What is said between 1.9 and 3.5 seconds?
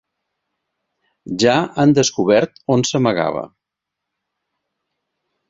descobert on s'amagava.